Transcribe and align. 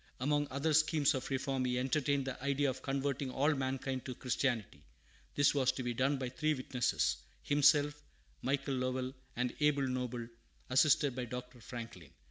Among 0.19 0.47
other 0.49 0.73
schemes 0.73 1.13
of 1.13 1.29
reform 1.29 1.63
he 1.63 1.77
entertained 1.77 2.25
the 2.25 2.43
idea 2.43 2.71
of 2.71 2.81
converting 2.81 3.29
all 3.29 3.53
mankind 3.53 4.03
to 4.05 4.15
Christianity. 4.15 4.83
This 5.35 5.53
was 5.53 5.71
to 5.73 5.83
be 5.83 5.93
done 5.93 6.17
by 6.17 6.29
three 6.29 6.55
witnesses, 6.55 7.17
himself, 7.43 7.93
Michael 8.41 8.73
Lovell, 8.77 9.13
and 9.35 9.53
Abel 9.59 9.87
Noble, 9.87 10.27
assisted 10.71 11.15
by 11.15 11.25
Dr. 11.25 11.59
Franklin. 11.61 12.09